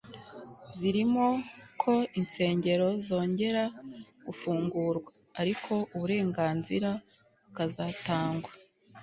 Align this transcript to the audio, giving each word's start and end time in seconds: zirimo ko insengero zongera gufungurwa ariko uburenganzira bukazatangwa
zirimo 0.77 1.27
ko 1.81 1.93
insengero 2.19 2.87
zongera 3.07 3.63
gufungurwa 4.25 5.09
ariko 5.41 5.71
uburenganzira 5.95 6.89
bukazatangwa 7.43 8.51